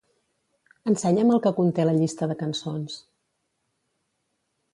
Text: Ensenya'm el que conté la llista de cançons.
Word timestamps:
Ensenya'm 0.91 1.33
el 1.35 1.41
que 1.47 1.51
conté 1.59 1.85
la 1.87 1.93
llista 1.99 2.31
de 2.33 2.39
cançons. 2.41 2.97